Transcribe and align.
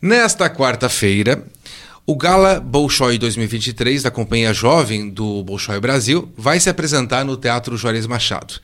Nesta 0.00 0.48
quarta-feira, 0.48 1.44
o 2.06 2.14
Gala 2.14 2.60
Bolshoi 2.60 3.18
2023 3.18 4.04
da 4.04 4.12
Companhia 4.12 4.54
Jovem 4.54 5.10
do 5.10 5.42
Bolshoi 5.42 5.80
Brasil 5.80 6.32
vai 6.36 6.60
se 6.60 6.70
apresentar 6.70 7.24
no 7.24 7.36
Teatro 7.36 7.76
Juarez 7.76 8.06
Machado. 8.06 8.60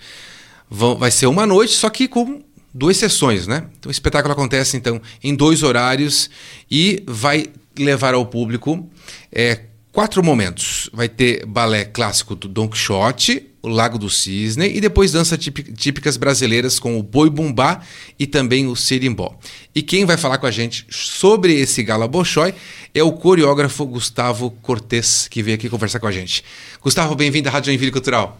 Vai 0.71 1.11
ser 1.11 1.27
uma 1.27 1.45
noite, 1.45 1.73
só 1.73 1.91
que 1.91 2.07
com 2.07 2.41
duas 2.73 2.97
sessões, 2.99 3.49
né? 3.49 3.65
Então 3.77 3.91
o 3.91 3.93
espetáculo 3.93 4.33
acontece 4.33 4.77
então 4.77 5.03
em 5.25 5.35
dois 5.35 5.65
horários 5.65 6.31
e 6.71 7.03
vai 7.05 7.46
levar 7.77 8.14
ao 8.14 8.27
público 8.27 8.89
é, 9.32 9.62
quatro 9.91 10.23
momentos. 10.23 10.89
Vai 10.93 11.09
ter 11.09 11.45
balé 11.46 11.85
clássico 11.85 12.37
do 12.37 12.46
Don 12.46 12.69
Quixote, 12.69 13.54
o 13.65 13.69
Lago 13.69 13.99
do 13.99 14.11
Cisne 14.11 14.69
e 14.77 14.79
depois 14.79 15.11
danças 15.11 15.39
típicas 15.39 16.19
brasileiras 16.19 16.79
com 16.79 16.99
o 16.99 17.03
boi 17.03 17.31
bumbá 17.31 17.81
e 18.19 18.27
também 18.27 18.67
o 18.67 18.77
sirimbó. 18.77 19.39
E 19.75 19.81
quem 19.81 20.05
vai 20.05 20.19
falar 20.19 20.37
com 20.37 20.46
a 20.46 20.51
gente 20.51 20.87
sobre 20.91 21.55
esse 21.55 21.82
gala 21.82 22.07
Bolshoi 22.07 22.55
é 22.95 23.03
o 23.03 23.13
coreógrafo 23.13 23.86
Gustavo 23.86 24.50
Cortes, 24.63 25.27
que 25.29 25.43
veio 25.43 25.55
aqui 25.55 25.71
conversar 25.71 25.99
com 25.99 26.07
a 26.07 26.13
gente. 26.13 26.45
Gustavo, 26.82 27.14
bem-vindo 27.14 27.49
à 27.49 27.53
Rádio 27.53 27.69
Joinville 27.69 27.91
Cultural. 27.91 28.39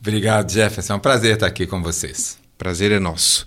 Obrigado, 0.00 0.50
Jefferson. 0.50 0.94
É 0.94 0.96
um 0.96 1.00
prazer 1.00 1.34
estar 1.34 1.46
aqui 1.46 1.64
com 1.64 1.80
vocês. 1.80 2.36
Prazer 2.58 2.90
é 2.90 2.98
nosso. 2.98 3.46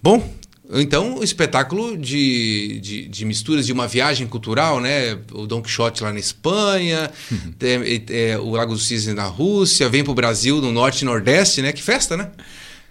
Bom, 0.00 0.32
então, 0.72 1.18
o 1.18 1.24
espetáculo 1.24 1.96
de, 1.96 2.80
de, 2.80 3.08
de, 3.08 3.24
misturas 3.24 3.66
de 3.66 3.72
uma 3.72 3.86
viagem 3.86 4.26
cultural, 4.26 4.80
né? 4.80 5.16
O 5.32 5.46
Don 5.46 5.62
Quixote 5.62 6.02
lá 6.02 6.12
na 6.12 6.18
Espanha, 6.18 7.10
uhum. 7.30 7.54
é, 7.60 8.30
é, 8.30 8.38
o 8.38 8.50
Lago 8.50 8.74
do 8.74 8.80
Cisne 8.80 9.14
na 9.14 9.26
Rússia, 9.26 9.88
vem 9.88 10.02
para 10.02 10.10
o 10.10 10.14
Brasil 10.14 10.60
no 10.60 10.72
Norte 10.72 11.02
e 11.02 11.04
Nordeste, 11.04 11.62
né? 11.62 11.72
Que 11.72 11.82
festa, 11.82 12.16
né? 12.16 12.30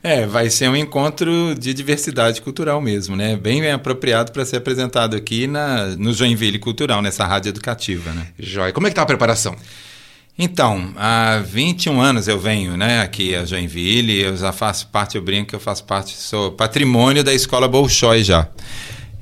É, 0.02 0.26
vai 0.26 0.50
ser 0.52 0.70
um 0.70 0.76
encontro 0.76 1.56
de 1.56 1.74
diversidade 1.74 2.42
cultural 2.42 2.80
mesmo, 2.80 3.16
né? 3.16 3.36
Bem 3.36 3.70
apropriado 3.72 4.32
para 4.32 4.46
ser 4.46 4.58
apresentado 4.58 5.16
aqui 5.16 5.48
na, 5.48 5.88
no 5.98 6.14
Joinville 6.14 6.60
Cultural, 6.60 7.02
nessa 7.02 7.26
rádio 7.26 7.50
educativa, 7.50 8.12
né? 8.14 8.28
Jóia. 8.38 8.72
Como 8.72 8.88
é 8.88 8.90
que 8.90 8.96
tá 8.96 9.02
a 9.02 9.06
preparação? 9.06 9.56
Então, 10.38 10.92
há 10.98 11.42
21 11.46 12.02
anos 12.02 12.28
eu 12.28 12.38
venho 12.38 12.76
né, 12.76 13.02
aqui 13.02 13.34
a 13.34 13.46
Joinville, 13.46 14.20
eu 14.20 14.36
já 14.36 14.52
faço 14.52 14.88
parte, 14.88 15.16
eu 15.16 15.22
brinco 15.22 15.50
que 15.50 15.56
eu 15.56 15.60
faço 15.62 15.86
parte, 15.86 16.14
sou 16.18 16.52
patrimônio 16.52 17.24
da 17.24 17.34
escola 17.34 17.70
Bolshoi 17.70 18.22
já. 18.22 18.50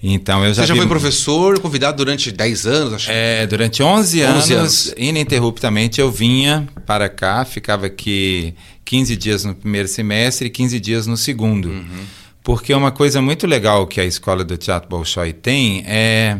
Então 0.01 0.43
eu 0.43 0.53
já 0.53 0.63
Você 0.63 0.67
já 0.67 0.73
vi... 0.73 0.79
foi 0.81 0.89
professor, 0.89 1.59
convidado 1.59 1.97
durante 1.97 2.31
10 2.31 2.65
anos, 2.65 2.93
acho? 2.95 3.11
É, 3.11 3.45
durante 3.45 3.81
11, 3.81 4.21
11 4.21 4.23
anos, 4.23 4.51
anos, 4.51 4.93
ininterruptamente 4.97 6.01
eu 6.01 6.11
vinha 6.11 6.67
para 6.85 7.07
cá, 7.07 7.45
ficava 7.45 7.85
aqui 7.85 8.53
15 8.83 9.15
dias 9.15 9.45
no 9.45 9.53
primeiro 9.53 9.87
semestre 9.87 10.47
e 10.47 10.49
15 10.49 10.79
dias 10.79 11.07
no 11.07 11.15
segundo. 11.15 11.69
Uhum. 11.69 12.05
Porque 12.43 12.73
uma 12.73 12.91
coisa 12.91 13.21
muito 13.21 13.47
legal 13.47 13.87
que 13.87 14.01
a 14.01 14.05
escola 14.05 14.43
do 14.43 14.57
Teatro 14.57 14.89
Bolshoi 14.89 15.31
tem 15.31 15.85
é 15.87 16.39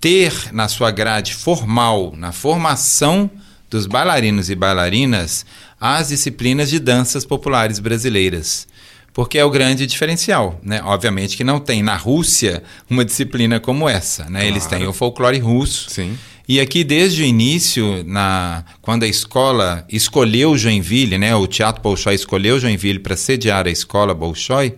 ter 0.00 0.32
na 0.52 0.66
sua 0.68 0.90
grade 0.90 1.34
formal, 1.34 2.14
na 2.16 2.32
formação 2.32 3.30
dos 3.72 3.86
bailarinos 3.86 4.50
e 4.50 4.54
bailarinas 4.54 5.46
as 5.80 6.08
disciplinas 6.08 6.68
de 6.68 6.78
danças 6.78 7.24
populares 7.24 7.78
brasileiras. 7.78 8.68
Porque 9.14 9.38
é 9.38 9.44
o 9.44 9.50
grande 9.50 9.86
diferencial, 9.86 10.60
né? 10.62 10.82
Obviamente 10.84 11.36
que 11.36 11.42
não 11.42 11.58
tem 11.58 11.82
na 11.82 11.96
Rússia 11.96 12.62
uma 12.88 13.04
disciplina 13.04 13.58
como 13.58 13.88
essa, 13.88 14.24
né? 14.24 14.40
Claro. 14.40 14.46
Eles 14.46 14.66
têm 14.66 14.86
o 14.86 14.92
folclore 14.92 15.38
russo. 15.38 15.88
Sim. 15.90 16.18
E 16.46 16.60
aqui 16.60 16.84
desde 16.84 17.22
o 17.22 17.24
início, 17.24 18.04
na, 18.06 18.64
quando 18.82 19.04
a 19.04 19.08
escola 19.08 19.86
escolheu 19.88 20.56
Joinville, 20.56 21.16
né? 21.16 21.34
O 21.34 21.46
Teatro 21.46 21.82
Bolshoi 21.82 22.14
escolheu 22.14 22.60
Joinville 22.60 22.98
para 22.98 23.16
sediar 23.16 23.66
a 23.66 23.70
escola 23.70 24.14
Bolshoi, 24.14 24.76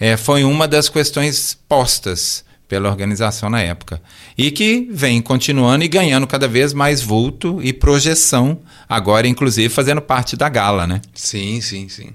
é, 0.00 0.16
foi 0.16 0.42
uma 0.42 0.66
das 0.66 0.88
questões 0.88 1.56
postas 1.68 2.44
pela 2.72 2.88
organização 2.88 3.50
na 3.50 3.60
época. 3.60 4.00
E 4.36 4.50
que 4.50 4.88
vem 4.90 5.20
continuando 5.20 5.84
e 5.84 5.88
ganhando 5.88 6.26
cada 6.26 6.48
vez 6.48 6.72
mais 6.72 7.02
vulto 7.02 7.60
e 7.62 7.70
projeção, 7.70 8.60
agora 8.88 9.28
inclusive 9.28 9.68
fazendo 9.68 10.00
parte 10.00 10.36
da 10.36 10.48
gala, 10.48 10.86
né? 10.86 11.02
Sim, 11.14 11.60
sim, 11.60 11.90
sim. 11.90 12.12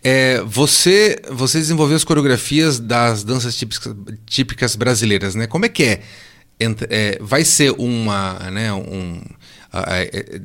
É, 0.00 0.40
você, 0.46 1.20
você 1.32 1.58
desenvolveu 1.58 1.96
as 1.96 2.04
coreografias 2.04 2.78
das 2.78 3.24
danças 3.24 3.56
típicas, 3.56 3.92
típicas 4.24 4.76
brasileiras, 4.76 5.34
né? 5.34 5.48
Como 5.48 5.64
é 5.64 5.68
que 5.68 5.82
é? 5.82 6.00
é 6.60 7.18
vai 7.20 7.44
ser 7.44 7.72
uma, 7.72 8.38
né, 8.52 8.72
um, 8.72 9.20
é, 9.74 10.40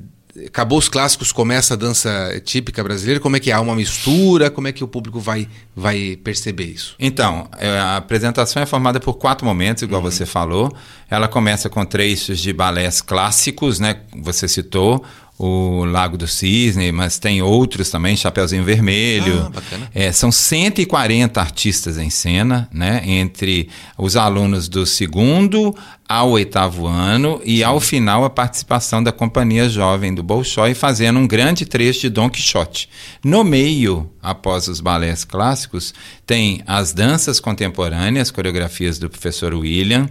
acabou 0.47 0.79
os 0.79 0.89
clássicos, 0.89 1.31
começa 1.31 1.75
a 1.75 1.77
dança 1.77 2.41
típica 2.43 2.83
brasileira, 2.83 3.19
como 3.19 3.35
é 3.35 3.39
que 3.39 3.51
há 3.51 3.61
uma 3.61 3.75
mistura, 3.75 4.49
como 4.49 4.67
é 4.67 4.71
que 4.71 4.83
o 4.83 4.87
público 4.87 5.19
vai, 5.19 5.47
vai 5.75 6.17
perceber 6.23 6.65
isso? 6.65 6.95
Então, 6.99 7.47
é, 7.57 7.69
a 7.77 7.97
apresentação 7.97 8.61
é 8.61 8.65
formada 8.65 8.99
por 8.99 9.13
quatro 9.15 9.45
momentos, 9.45 9.83
igual 9.83 10.01
uhum. 10.01 10.09
você 10.09 10.25
falou. 10.25 10.75
Ela 11.09 11.27
começa 11.27 11.69
com 11.69 11.85
trechos 11.85 12.39
de 12.39 12.51
balés 12.51 13.01
clássicos, 13.01 13.79
né? 13.79 13.97
Você 14.15 14.47
citou, 14.47 15.05
o 15.37 15.83
Lago 15.83 16.17
do 16.17 16.27
Cisne, 16.27 16.91
mas 16.91 17.17
tem 17.17 17.41
outros 17.41 17.89
também, 17.89 18.15
Chapeuzinho 18.15 18.63
Vermelho. 18.63 19.51
Ah, 19.55 19.89
é, 19.93 20.11
são 20.11 20.31
140 20.31 21.39
artistas 21.39 21.97
em 21.97 22.09
cena, 22.09 22.69
né? 22.71 23.01
Entre 23.03 23.69
os 23.97 24.15
alunos 24.15 24.67
do 24.69 24.85
segundo 24.85 25.75
ao 26.13 26.29
oitavo 26.29 26.85
ano 26.85 27.41
e 27.43 27.57
Sim. 27.57 27.63
ao 27.63 27.79
final 27.79 28.23
a 28.23 28.29
participação 28.29 29.01
da 29.01 29.11
Companhia 29.11 29.67
Jovem 29.67 30.13
do 30.13 30.21
Bolshoi 30.21 30.75
fazendo 30.75 31.17
um 31.17 31.25
grande 31.25 31.65
trecho 31.65 32.01
de 32.01 32.09
Don 32.09 32.29
Quixote. 32.29 32.87
No 33.23 33.43
meio, 33.43 34.07
após 34.21 34.67
os 34.67 34.79
balés 34.79 35.25
clássicos, 35.25 35.91
tem 36.23 36.61
as 36.67 36.93
danças 36.93 37.39
contemporâneas, 37.39 38.29
coreografias 38.29 38.99
do 38.99 39.09
professor 39.09 39.55
William, 39.55 40.07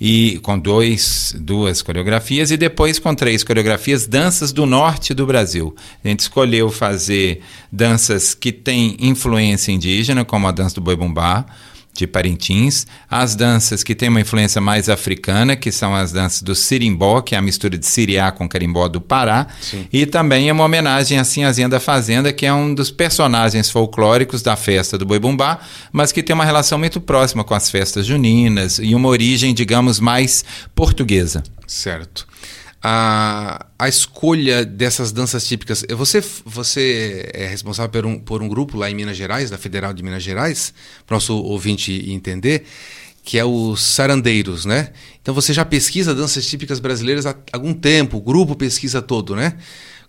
e 0.00 0.40
com 0.42 0.58
dois, 0.58 1.32
duas 1.38 1.82
coreografias 1.82 2.50
e 2.50 2.56
depois 2.56 2.98
com 2.98 3.14
três 3.14 3.44
coreografias 3.44 4.08
danças 4.08 4.52
do 4.52 4.66
norte 4.66 5.14
do 5.14 5.24
Brasil. 5.24 5.72
A 6.04 6.08
gente 6.08 6.18
escolheu 6.18 6.68
fazer 6.68 7.42
danças 7.70 8.34
que 8.34 8.50
têm 8.50 8.96
influência 8.98 9.70
indígena, 9.70 10.24
como 10.24 10.48
a 10.48 10.50
dança 10.50 10.74
do 10.74 10.80
boi 10.80 10.96
bumbá, 10.96 11.46
de 11.94 12.06
Parintins, 12.06 12.86
as 13.08 13.36
danças 13.36 13.84
que 13.84 13.94
têm 13.94 14.08
uma 14.08 14.20
influência 14.20 14.60
mais 14.60 14.88
africana, 14.88 15.54
que 15.54 15.70
são 15.70 15.94
as 15.94 16.12
danças 16.12 16.42
do 16.42 16.54
sirimbó, 16.54 17.20
que 17.20 17.34
é 17.34 17.38
a 17.38 17.42
mistura 17.42 17.78
de 17.78 17.86
siriá 17.86 18.32
com 18.32 18.48
carimbó 18.48 18.88
do 18.88 19.00
Pará, 19.00 19.46
Sim. 19.60 19.86
e 19.92 20.04
também 20.04 20.50
uma 20.50 20.64
homenagem 20.64 21.18
a 21.18 21.24
Sinhazinha 21.24 21.68
da 21.68 21.78
Fazenda, 21.78 22.32
que 22.32 22.44
é 22.44 22.52
um 22.52 22.74
dos 22.74 22.90
personagens 22.90 23.70
folclóricos 23.70 24.42
da 24.42 24.56
festa 24.56 24.98
do 24.98 25.06
Boi 25.06 25.18
Bumbá, 25.18 25.60
mas 25.92 26.10
que 26.10 26.22
tem 26.22 26.34
uma 26.34 26.44
relação 26.44 26.78
muito 26.78 27.00
próxima 27.00 27.44
com 27.44 27.54
as 27.54 27.70
festas 27.70 28.04
juninas 28.04 28.80
e 28.82 28.94
uma 28.94 29.08
origem, 29.08 29.54
digamos, 29.54 30.00
mais 30.00 30.44
portuguesa. 30.74 31.42
Certo 31.66 32.26
a, 32.86 33.64
a 33.78 33.88
escolha 33.88 34.62
dessas 34.62 35.10
danças 35.10 35.46
típicas. 35.46 35.86
Você, 35.88 36.22
você 36.44 37.30
é 37.32 37.46
responsável 37.46 37.90
por 37.90 38.04
um, 38.04 38.18
por 38.18 38.42
um 38.42 38.48
grupo 38.48 38.76
lá 38.76 38.90
em 38.90 38.94
Minas 38.94 39.16
Gerais, 39.16 39.48
da 39.48 39.56
Federal 39.56 39.94
de 39.94 40.02
Minas 40.02 40.22
Gerais, 40.22 40.74
para 41.06 41.14
o 41.14 41.16
nosso 41.16 41.34
ouvinte 41.34 42.10
entender, 42.12 42.66
que 43.24 43.38
é 43.38 43.44
os 43.44 43.82
sarandeiros, 43.82 44.66
né? 44.66 44.90
Então 45.22 45.32
você 45.32 45.54
já 45.54 45.64
pesquisa 45.64 46.14
danças 46.14 46.46
típicas 46.46 46.78
brasileiras 46.78 47.24
há 47.24 47.34
algum 47.54 47.72
tempo, 47.72 48.18
o 48.18 48.20
grupo 48.20 48.54
pesquisa 48.54 49.00
todo, 49.00 49.34
né? 49.34 49.56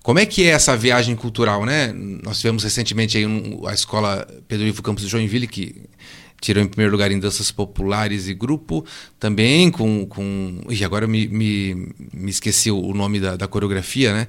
Como 0.03 0.19
é 0.19 0.25
que 0.25 0.43
é 0.43 0.47
essa 0.47 0.75
viagem 0.75 1.15
cultural, 1.15 1.65
né? 1.65 1.93
Nós 1.93 2.39
tivemos 2.39 2.61
recentemente 2.61 3.17
aí 3.17 3.25
um, 3.25 3.65
a 3.65 3.73
escola 3.73 4.27
Pedro 4.49 4.67
Ivo 4.67 4.83
Campos 4.83 5.01
de 5.01 5.09
Joinville, 5.09 5.47
que 5.47 5.81
tirou 6.45 6.63
em 6.63 6.67
primeiro 6.67 6.91
lugar 6.91 7.11
em 7.11 7.19
danças 7.19 7.51
populares 7.51 8.27
e 8.27 8.33
grupo, 8.33 8.85
também 9.19 9.71
com. 9.71 10.05
com 10.05 10.61
e 10.69 10.83
agora 10.83 11.05
eu 11.05 11.09
me, 11.09 11.27
me, 11.27 11.87
me 12.13 12.29
esqueci 12.29 12.69
o 12.69 12.93
nome 12.93 13.19
da, 13.19 13.35
da, 13.35 13.47
coreografia, 13.47 14.13
né? 14.13 14.27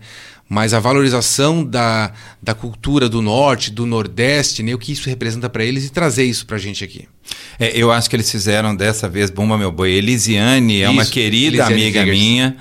Mas 0.48 0.72
a 0.72 0.80
valorização 0.80 1.64
da, 1.64 2.12
da 2.42 2.54
cultura 2.54 3.08
do 3.08 3.20
norte, 3.20 3.70
do 3.70 3.84
nordeste, 3.84 4.62
né? 4.62 4.72
o 4.74 4.78
que 4.78 4.92
isso 4.92 5.08
representa 5.08 5.50
para 5.50 5.64
eles 5.64 5.84
e 5.84 5.90
trazer 5.90 6.24
isso 6.24 6.46
para 6.46 6.56
a 6.56 6.58
gente 6.58 6.84
aqui. 6.84 7.06
É, 7.58 7.76
eu 7.76 7.90
acho 7.90 8.08
que 8.08 8.14
eles 8.14 8.30
fizeram 8.30 8.74
dessa 8.74 9.08
vez 9.08 9.28
Bumba 9.28 9.58
Meu 9.58 9.72
Boi. 9.72 9.90
Elisiane 9.90 10.82
é 10.82 10.88
uma 10.88 11.04
querida 11.04 11.56
Elisiane 11.56 11.72
amiga 11.72 12.00
Figures. 12.00 12.18
minha 12.18 12.56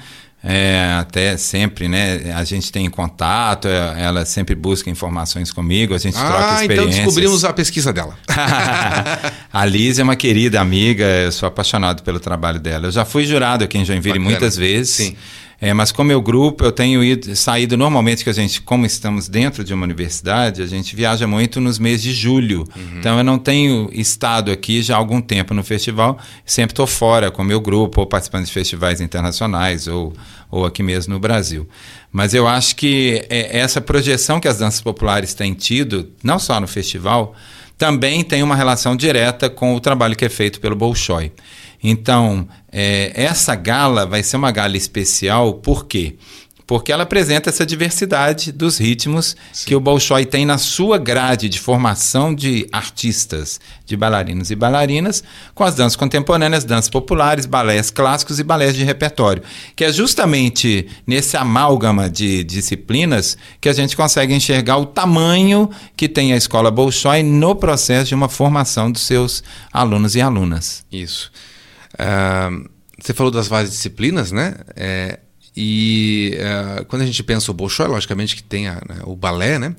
é, 0.48 0.98
até 1.00 1.36
sempre, 1.38 1.88
né? 1.88 2.32
A 2.36 2.44
gente 2.44 2.72
tem 2.72 2.88
contato, 2.88 3.68
é, 3.68 4.04
ela 4.04 4.24
sempre 4.26 4.54
busca 4.54 4.88
informações 4.92 5.52
comigo, 5.52 5.96
a 5.96 5.98
gente 5.98 6.16
ah, 6.16 6.28
troca 6.28 6.62
experiências. 6.62 6.88
então 6.88 7.04
descobrimos 7.04 7.44
a 7.44 7.52
pesquisa 7.52 7.92
dela. 7.92 8.16
a 9.52 9.66
Liz 9.66 9.98
é 9.98 10.04
uma 10.04 10.16
querida 10.16 10.62
amiga, 10.62 11.04
eu 11.04 11.32
sou 11.32 11.48
apaixonado 11.48 12.04
pelo 12.04 12.20
trabalho 12.20 12.60
dela. 12.60 12.86
Eu 12.86 12.92
já 12.92 13.04
fui 13.04 13.26
jurado 13.26 13.64
aqui 13.64 13.80
em 13.80 13.84
Joinville 13.86 14.20
Bacana. 14.20 14.30
muitas 14.30 14.56
vezes. 14.56 14.94
Sim. 14.94 15.16
É, 15.60 15.74
mas 15.74 15.92
com 15.92 16.04
meu 16.04 16.22
grupo 16.22 16.66
eu 16.66 16.72
tenho 16.72 17.04
ido, 17.04 17.36
saído 17.36 17.78
normalmente 17.78 18.24
que 18.24 18.30
a 18.30 18.34
gente, 18.34 18.62
como 18.62 18.86
estamos 18.86 19.30
dentro 19.30 19.64
de 19.64 19.74
uma 19.74 19.84
universidade, 19.84 20.62
a 20.62 20.66
gente 20.66 20.96
viaja 20.96 21.26
muito 21.26 21.62
nos 21.62 21.80
meses 21.80 22.02
de 22.02 22.14
julho. 22.14 22.68
Uhum. 22.76 23.00
Então 23.00 23.18
eu 23.18 23.24
não 23.24 23.38
tenho 23.38 23.90
estado 23.94 24.52
aqui 24.52 24.82
já 24.82 24.96
há 24.96 24.98
algum 24.98 25.22
tempo 25.22 25.54
no 25.54 25.64
festival, 25.64 26.20
sempre 26.46 26.74
estou 26.74 26.86
fora 26.86 27.32
com 27.32 27.44
meu 27.44 27.62
grupo 27.62 28.02
ou 28.02 28.08
participando 28.08 28.46
de 28.46 28.52
festivais 28.52 29.00
internacionais 29.00 29.88
ou, 29.88 30.14
ou 30.52 30.66
aqui 30.66 30.84
mesmo 30.84 31.14
no 31.14 31.20
Brasil. 31.20 31.68
Mas 32.12 32.34
eu 32.34 32.48
acho 32.48 32.76
que 32.76 33.26
é, 33.30 33.58
essa 33.58 33.80
projeção 33.80 34.40
que 34.40 34.48
as 34.48 34.58
danças 34.58 34.82
populares 34.82 35.34
têm 35.34 35.54
tido, 35.54 36.12
não 36.24 36.38
só 36.38 36.60
no 36.60 36.68
festival, 36.68 37.34
também 37.78 38.24
tem 38.24 38.42
uma 38.42 38.56
relação 38.56 38.96
direta 38.96 39.50
com 39.50 39.76
o 39.76 39.80
trabalho 39.80 40.16
que 40.16 40.26
é 40.26 40.30
feito 40.30 40.60
pelo 40.60 40.76
Bolshoi. 40.76 41.32
Então, 41.90 42.48
é, 42.72 43.12
essa 43.16 43.56
gala 43.56 44.06
vai 44.06 44.24
ser 44.24 44.38
uma 44.38 44.52
gala 44.52 44.76
especial, 44.76 45.54
por 45.56 45.86
quê? 45.86 46.16
porque 46.68 46.92
ela 46.92 47.04
apresenta 47.04 47.50
essa 47.50 47.66
diversidade 47.66 48.52
dos 48.52 48.78
ritmos 48.78 49.36
Sim. 49.54 49.68
que 49.68 49.76
o 49.76 49.80
Bolshoi 49.80 50.26
tem 50.26 50.46
na 50.46 50.58
sua 50.58 50.98
grade 50.98 51.48
de 51.48 51.60
formação 51.60 52.34
de 52.34 52.68
artistas, 52.72 53.60
de 53.86 53.96
bailarinos 53.96 54.50
e 54.50 54.56
bailarinas, 54.56 55.24
com 55.54 55.64
as 55.64 55.76
danças 55.76 55.96
contemporâneas, 55.96 56.64
danças 56.64 56.90
populares, 56.90 57.46
balés 57.46 57.92
clássicos 57.92 58.40
e 58.40 58.44
balés 58.44 58.76
de 58.76 58.84
repertório, 58.84 59.44
que 59.76 59.84
é 59.84 59.92
justamente 59.92 60.88
nesse 61.06 61.38
amálgama 61.38 62.10
de 62.10 62.44
disciplinas 62.44 63.38
que 63.62 63.70
a 63.70 63.74
gente 63.74 63.96
consegue 63.96 64.34
enxergar 64.34 64.78
o 64.78 64.86
tamanho 64.86 65.70
que 65.96 66.10
tem 66.10 66.34
a 66.34 66.38
escola 66.38 66.72
Bolshoi 66.72 67.22
no 67.22 67.56
processo 67.56 68.10
de 68.10 68.16
uma 68.16 68.30
formação 68.30 68.92
dos 68.92 69.04
seus 69.04 69.44
alunos 69.72 70.16
e 70.16 70.22
alunas. 70.22 70.84
Isso. 70.92 71.32
Uh, 71.96 72.70
você 73.00 73.14
falou 73.14 73.32
das 73.32 73.48
várias 73.48 73.72
disciplinas, 73.72 74.32
né? 74.32 74.56
É, 74.76 75.20
e 75.56 76.38
uh, 76.38 76.86
quando 76.86 77.04
a 77.04 77.06
gente 77.06 77.24
pensa 77.24 77.52
o 77.52 77.54
Bolshoi, 77.54 77.88
logicamente 77.88 78.36
que 78.36 78.44
tem 78.44 78.68
a, 78.68 78.76
né, 78.76 79.02
o 79.04 79.16
balé, 79.16 79.58
né? 79.58 79.76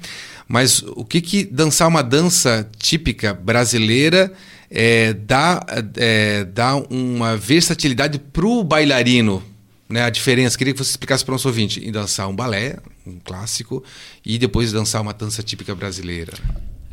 Mas 0.49 0.83
o 0.83 1.05
que, 1.05 1.21
que 1.21 1.45
dançar 1.45 1.89
uma 1.89 2.03
dança 2.03 2.69
típica 2.79 3.35
brasileira 3.35 4.33
é, 4.71 5.13
dá, 5.13 5.65
é, 5.97 6.45
dá 6.45 6.77
uma 6.77 7.37
versatilidade 7.37 8.19
para 8.19 8.47
o 8.47 8.63
bailarino? 8.63 9.43
Né, 9.89 10.03
a 10.03 10.11
diferença, 10.11 10.59
queria 10.59 10.73
que 10.73 10.83
você 10.83 10.91
explicasse 10.91 11.25
para 11.25 11.33
o 11.33 11.35
nosso 11.35 11.47
ouvinte, 11.47 11.87
em 11.87 11.93
dançar 11.93 12.29
um 12.29 12.35
balé, 12.35 12.77
um 13.07 13.19
clássico, 13.25 13.85
e 14.25 14.37
depois 14.37 14.73
dançar 14.73 15.01
uma 15.01 15.13
dança 15.13 15.43
típica 15.43 15.75
brasileira. 15.75 16.33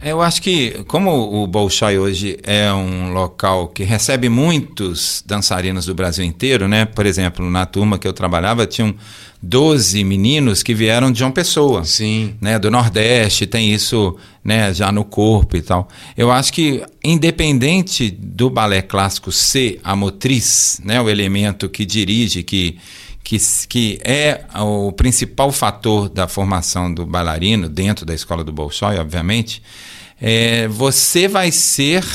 Eu 0.04 0.22
acho 0.22 0.42
que, 0.42 0.84
como 0.86 1.44
o 1.44 1.48
Bolshoi 1.48 1.98
hoje 1.98 2.38
é 2.44 2.72
um 2.74 3.14
local 3.14 3.70
que 3.70 3.84
recebe 3.86 4.28
muitos 4.28 5.24
dançarinos 5.26 5.86
do 5.86 5.96
Brasil 5.96 6.26
inteiro, 6.26 6.68
né? 6.68 6.84
Por 6.84 7.06
exemplo, 7.06 7.50
na 7.50 7.66
turma 7.66 7.98
que 7.98 8.06
eu 8.06 8.12
trabalhava, 8.12 8.68
tinham 8.68 8.94
12 9.42 10.04
meninos 10.04 10.62
que 10.62 10.74
vieram 10.74 11.10
de 11.10 11.20
João 11.20 11.32
Pessoa. 11.32 11.86
Sim. 11.86 12.36
Né, 12.42 12.60
do 12.60 12.70
Nordeste, 12.70 13.46
tem 13.46 13.74
isso 13.74 14.18
né, 14.44 14.74
já 14.74 14.92
no 14.92 15.06
corpo 15.06 15.56
e 15.56 15.62
tal. 15.62 15.88
Eu 16.18 16.32
acho 16.32 16.52
que, 16.52 16.84
independente 17.02 18.10
do 18.12 18.50
balé 18.50 18.82
clássico 18.82 19.32
ser 19.32 19.80
a 19.86 19.96
motriz, 19.96 20.82
né, 20.84 21.00
o 21.02 21.10
elemento 21.10 21.70
que 21.70 21.86
dirige, 21.86 22.44
que 22.44 22.78
que, 23.24 23.38
que 23.70 24.00
é 24.04 24.46
o 24.56 24.92
principal 24.92 25.52
fator 25.52 26.10
da 26.10 26.28
formação 26.28 26.94
do 26.94 27.06
bailarino 27.06 27.70
dentro 27.70 28.06
da 28.06 28.14
escola 28.14 28.44
do 28.44 28.52
Bolshoi, 28.52 28.98
obviamente, 28.98 29.64
é, 30.22 30.68
você 30.68 31.28
vai 31.28 31.52
ser 31.52 32.06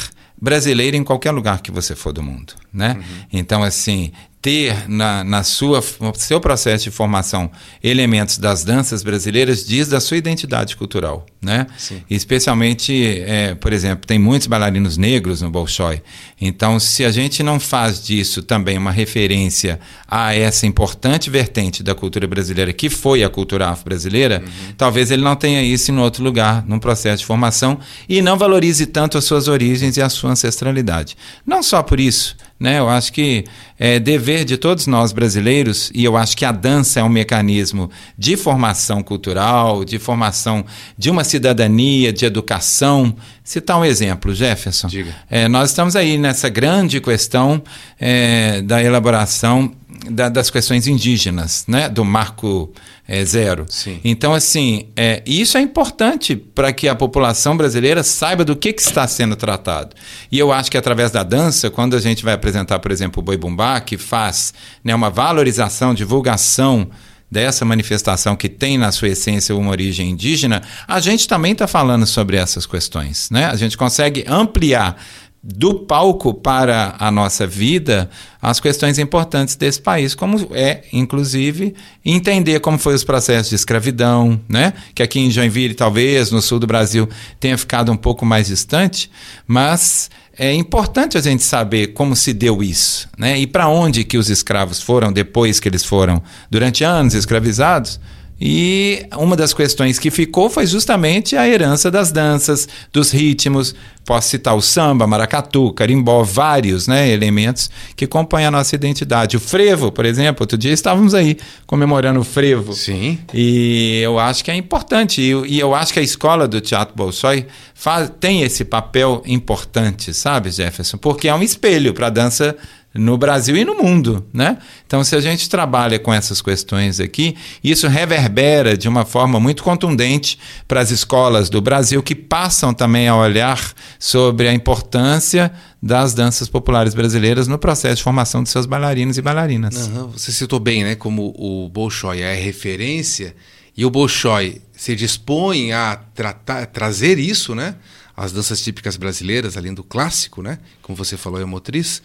brasileiro 0.40 0.96
em 0.96 1.02
qualquer 1.02 1.30
lugar 1.30 1.60
que 1.60 1.70
você 1.70 1.96
for 1.96 2.12
do 2.12 2.22
mundo, 2.22 2.54
né? 2.72 2.96
Uhum. 2.98 3.26
Então, 3.32 3.62
assim, 3.62 4.12
ter 4.40 4.88
na, 4.88 5.24
na 5.24 5.42
sua 5.42 5.82
no 6.00 6.14
seu 6.14 6.40
processo 6.40 6.84
de 6.84 6.90
formação 6.90 7.50
elementos 7.82 8.38
das 8.38 8.62
danças 8.62 9.02
brasileiras 9.02 9.66
diz 9.66 9.88
da 9.88 10.00
sua 10.00 10.16
identidade 10.16 10.76
cultural, 10.76 11.26
né? 11.42 11.66
Sim. 11.76 12.02
Especialmente, 12.08 13.20
é, 13.26 13.54
por 13.56 13.72
exemplo, 13.72 14.06
tem 14.06 14.18
muitos 14.18 14.46
bailarinos 14.46 14.96
negros 14.96 15.42
no 15.42 15.50
Bolshoi. 15.50 16.00
Então, 16.40 16.78
se 16.78 17.04
a 17.04 17.10
gente 17.10 17.42
não 17.42 17.58
faz 17.58 18.02
disso 18.02 18.40
também 18.42 18.78
uma 18.78 18.92
referência 18.92 19.80
a 20.06 20.34
essa 20.34 20.66
importante 20.66 21.28
vertente 21.28 21.82
da 21.82 21.94
cultura 21.94 22.26
brasileira, 22.28 22.72
que 22.72 22.88
foi 22.88 23.24
a 23.24 23.28
cultura 23.28 23.68
afro-brasileira, 23.68 24.42
uhum. 24.44 24.74
talvez 24.76 25.10
ele 25.10 25.22
não 25.22 25.34
tenha 25.34 25.62
isso 25.62 25.90
em 25.90 25.98
outro 25.98 26.22
lugar, 26.22 26.64
num 26.64 26.78
processo 26.78 27.18
de 27.18 27.26
formação, 27.26 27.78
e 28.08 28.22
não 28.22 28.38
valorize 28.38 28.86
tanto 28.86 29.18
as 29.18 29.24
suas 29.24 29.48
origens 29.48 29.96
e 29.96 30.02
a 30.02 30.08
sua 30.08 30.30
ancestralidade. 30.30 31.16
Não 31.44 31.60
só 31.60 31.82
por 31.82 31.98
isso, 31.98 32.36
né? 32.58 32.78
Eu 32.78 32.88
acho 32.88 33.12
que 33.12 33.44
é 33.78 34.00
dever 34.00 34.44
de 34.44 34.56
todos 34.56 34.86
nós 34.86 35.12
brasileiros, 35.12 35.90
e 35.94 36.04
eu 36.04 36.16
acho 36.16 36.36
que 36.36 36.44
a 36.44 36.52
dança 36.52 37.00
é 37.00 37.04
um 37.04 37.08
mecanismo 37.08 37.90
de 38.16 38.36
formação 38.36 39.02
cultural, 39.02 39.84
de 39.84 39.98
formação 39.98 40.64
de 40.96 41.10
uma 41.10 41.22
cidadania, 41.22 42.12
de 42.12 42.24
educação. 42.24 43.14
Citar 43.44 43.78
um 43.78 43.84
exemplo, 43.84 44.34
Jefferson. 44.34 44.88
Diga. 44.88 45.14
É, 45.30 45.46
nós 45.48 45.70
estamos 45.70 45.94
aí 45.94 46.18
nessa 46.18 46.48
grande 46.48 47.00
questão 47.00 47.62
é, 47.98 48.60
da 48.62 48.82
elaboração 48.82 49.72
da, 50.10 50.28
das 50.28 50.50
questões 50.50 50.86
indígenas, 50.86 51.64
né? 51.66 51.88
do 51.88 52.04
Marco 52.04 52.72
é, 53.06 53.24
Zero. 53.24 53.66
Sim. 53.68 54.00
Então, 54.04 54.34
assim, 54.34 54.88
é, 54.96 55.22
isso 55.26 55.56
é 55.56 55.60
importante 55.60 56.36
para 56.36 56.72
que 56.72 56.88
a 56.88 56.94
população 56.94 57.56
brasileira 57.56 58.02
saiba 58.02 58.44
do 58.44 58.56
que, 58.56 58.72
que, 58.72 58.82
está 58.82 59.06
sendo 59.06 59.36
tratado. 59.36 59.94
E 60.30 60.38
eu 60.38 60.52
acho 60.52 60.70
que 60.70 60.76
através 60.76 61.10
da 61.10 61.22
dança, 61.22 61.70
quando 61.70 61.96
a 61.96 62.00
gente 62.00 62.24
vai 62.24 62.34
apresentar, 62.34 62.78
por 62.78 62.90
exemplo, 62.90 63.20
o 63.20 63.24
Boi 63.24 63.36
Bumbá, 63.36 63.80
que 63.80 63.96
faz 63.96 64.52
né, 64.84 64.94
uma 64.94 65.10
valorização, 65.10 65.94
divulgação 65.94 66.88
dessa 67.30 67.64
manifestação 67.64 68.34
que 68.34 68.48
tem 68.48 68.78
na 68.78 68.90
sua 68.90 69.08
essência 69.08 69.54
uma 69.54 69.70
origem 69.70 70.10
indígena, 70.10 70.62
a 70.86 70.98
gente 70.98 71.28
também 71.28 71.52
está 71.52 71.66
falando 71.66 72.06
sobre 72.06 72.36
essas 72.36 72.66
questões. 72.66 73.28
Né? 73.30 73.46
A 73.46 73.56
gente 73.56 73.76
consegue 73.76 74.24
ampliar 74.26 74.96
do 75.42 75.74
palco 75.74 76.34
para 76.34 76.96
a 76.98 77.10
nossa 77.10 77.46
vida 77.46 78.10
as 78.40 78.60
questões 78.60 78.98
importantes 78.98 79.56
desse 79.56 79.80
país, 79.80 80.14
como 80.14 80.48
é, 80.52 80.84
inclusive, 80.92 81.74
entender 82.04 82.60
como 82.60 82.78
foi 82.78 82.94
os 82.94 83.02
processos 83.02 83.48
de 83.50 83.56
escravidão, 83.56 84.40
né? 84.48 84.72
que 84.94 85.02
aqui 85.02 85.18
em 85.18 85.30
Joinville, 85.30 85.74
talvez, 85.74 86.30
no 86.30 86.40
sul 86.40 86.58
do 86.58 86.66
Brasil, 86.66 87.08
tenha 87.40 87.58
ficado 87.58 87.90
um 87.90 87.96
pouco 87.96 88.24
mais 88.24 88.46
distante, 88.46 89.10
mas 89.46 90.08
é 90.36 90.52
importante 90.54 91.18
a 91.18 91.20
gente 91.20 91.42
saber 91.42 91.88
como 91.88 92.14
se 92.14 92.32
deu 92.32 92.62
isso, 92.62 93.08
né? 93.18 93.38
e 93.38 93.46
para 93.46 93.68
onde 93.68 94.04
que 94.04 94.16
os 94.16 94.30
escravos 94.30 94.80
foram 94.80 95.12
depois 95.12 95.58
que 95.58 95.68
eles 95.68 95.84
foram, 95.84 96.22
durante 96.48 96.84
anos, 96.84 97.14
escravizados, 97.14 97.98
e 98.40 99.04
uma 99.16 99.36
das 99.36 99.52
questões 99.52 99.98
que 99.98 100.10
ficou 100.10 100.48
foi 100.48 100.66
justamente 100.66 101.36
a 101.36 101.48
herança 101.48 101.90
das 101.90 102.12
danças, 102.12 102.68
dos 102.92 103.10
ritmos. 103.10 103.74
Posso 104.04 104.28
citar 104.30 104.56
o 104.56 104.62
samba, 104.62 105.06
maracatu, 105.06 105.70
carimbó, 105.72 106.22
vários 106.22 106.86
né, 106.86 107.10
elementos 107.10 107.70
que 107.94 108.06
compõem 108.06 108.46
a 108.46 108.50
nossa 108.50 108.74
identidade. 108.74 109.36
O 109.36 109.40
frevo, 109.40 109.92
por 109.92 110.06
exemplo, 110.06 110.44
outro 110.44 110.56
dia 110.56 110.72
estávamos 110.72 111.14
aí 111.14 111.36
comemorando 111.66 112.20
o 112.20 112.24
frevo. 112.24 112.72
Sim. 112.72 113.18
E 113.34 114.00
eu 114.02 114.18
acho 114.18 114.42
que 114.44 114.50
é 114.50 114.54
importante. 114.54 115.20
E, 115.20 115.56
e 115.56 115.60
eu 115.60 115.74
acho 115.74 115.92
que 115.92 115.98
a 115.98 116.02
escola 116.02 116.48
do 116.48 116.60
Teatro 116.60 116.94
Bolshoi 116.96 117.46
faz, 117.74 118.10
tem 118.18 118.42
esse 118.42 118.64
papel 118.64 119.22
importante, 119.26 120.14
sabe, 120.14 120.50
Jefferson? 120.50 120.96
Porque 120.96 121.28
é 121.28 121.34
um 121.34 121.42
espelho 121.42 121.92
para 121.92 122.06
a 122.06 122.10
dança 122.10 122.56
no 122.98 123.16
Brasil 123.16 123.56
e 123.56 123.64
no 123.64 123.74
mundo, 123.74 124.26
né? 124.32 124.58
Então, 124.86 125.04
se 125.04 125.14
a 125.14 125.20
gente 125.20 125.48
trabalha 125.48 125.98
com 125.98 126.12
essas 126.12 126.42
questões 126.42 127.00
aqui, 127.00 127.36
isso 127.62 127.86
reverbera 127.88 128.76
de 128.76 128.88
uma 128.88 129.04
forma 129.04 129.38
muito 129.38 129.62
contundente 129.62 130.38
para 130.66 130.80
as 130.80 130.90
escolas 130.90 131.48
do 131.48 131.60
Brasil 131.60 132.02
que 132.02 132.14
passam 132.14 132.74
também 132.74 133.08
a 133.08 133.16
olhar 133.16 133.72
sobre 133.98 134.48
a 134.48 134.52
importância 134.52 135.52
das 135.82 136.12
danças 136.12 136.48
populares 136.48 136.94
brasileiras 136.94 137.46
no 137.46 137.58
processo 137.58 137.96
de 137.96 138.02
formação 138.02 138.42
de 138.42 138.50
seus 138.50 138.66
bailarinos 138.66 139.16
e 139.16 139.22
bailarinas. 139.22 139.86
Uhum. 139.86 140.08
Você 140.08 140.32
citou 140.32 140.58
bem, 140.58 140.84
né? 140.84 140.94
Como 140.94 141.34
o 141.38 141.68
Bolshoi 141.68 142.20
é 142.20 142.34
referência 142.34 143.34
e 143.76 143.84
o 143.86 143.90
Bolshoi 143.90 144.60
se 144.72 144.96
dispõe 144.96 145.72
a 145.72 146.00
tratar, 146.14 146.66
trazer 146.66 147.18
isso, 147.18 147.54
né? 147.54 147.76
As 148.16 148.32
danças 148.32 148.60
típicas 148.60 148.96
brasileiras, 148.96 149.56
além 149.56 149.72
do 149.72 149.84
clássico, 149.84 150.42
né? 150.42 150.58
Como 150.82 150.96
você 150.96 151.16
falou, 151.16 151.40
é 151.40 151.44
motriz. 151.44 152.02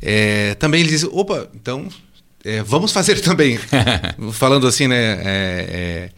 É, 0.00 0.54
também 0.54 0.80
ele 0.80 0.90
diz, 0.90 1.04
opa, 1.04 1.48
então 1.54 1.88
é, 2.44 2.62
vamos 2.62 2.92
fazer 2.92 3.18
também. 3.22 3.58
Falando 4.32 4.66
assim, 4.66 4.86
né? 4.86 4.96
É, 4.96 5.20
é, 5.24 6.10